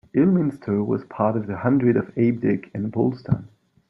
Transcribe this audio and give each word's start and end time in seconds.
Ilminster 0.15 0.83
was 0.83 1.03
part 1.03 1.37
of 1.37 1.45
the 1.45 1.55
hundred 1.57 1.95
of 1.95 2.07
Abdick 2.15 2.71
and 2.73 2.91
Bulstone. 2.91 3.43